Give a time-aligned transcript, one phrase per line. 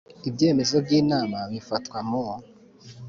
[0.29, 2.23] Ibyemezo by inama bifatwa mu